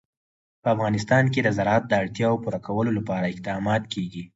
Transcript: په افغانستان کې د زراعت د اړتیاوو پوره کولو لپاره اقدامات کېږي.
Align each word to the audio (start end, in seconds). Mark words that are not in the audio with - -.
په 0.61 0.67
افغانستان 0.75 1.23
کې 1.33 1.39
د 1.43 1.49
زراعت 1.57 1.83
د 1.87 1.93
اړتیاوو 2.01 2.41
پوره 2.43 2.59
کولو 2.67 2.91
لپاره 2.97 3.25
اقدامات 3.33 3.83
کېږي. 3.93 4.23